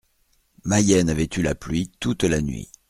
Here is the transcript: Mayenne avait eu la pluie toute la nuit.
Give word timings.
Mayenne 0.65 1.11
avait 1.11 1.29
eu 1.37 1.43
la 1.43 1.53
pluie 1.53 1.91
toute 1.99 2.23
la 2.23 2.41
nuit. 2.41 2.71